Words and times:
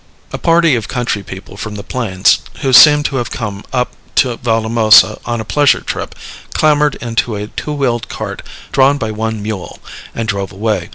A 0.33 0.39
party 0.39 0.73
of 0.75 0.87
country 0.87 1.21
people 1.21 1.57
from 1.57 1.75
the 1.75 1.83
plains, 1.83 2.39
who 2.61 2.73
seemed 2.73 3.05
to 3.05 3.17
have 3.17 3.29
come 3.29 3.63
up 3.71 3.91
to 4.15 4.37
Valdemosa 4.37 5.19
on 5.25 5.39
a 5.39 5.45
pleasure 5.45 5.81
trip, 5.81 6.15
clambered 6.55 6.95
into 6.95 7.35
a 7.35 7.49
two 7.49 7.71
wheeled 7.71 8.09
cart 8.09 8.41
drawn 8.71 8.97
by 8.97 9.11
one 9.11 9.43
mule, 9.43 9.77
and 10.15 10.27
drove 10.27 10.51
away. 10.51 10.89